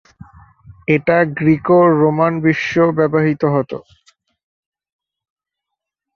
এটা 0.87 1.17
গ্রীকো-রোমান 1.37 2.33
বিশ্বে 2.43 2.83
ব্যবহৃত 2.97 3.43
হতো। 3.55 3.77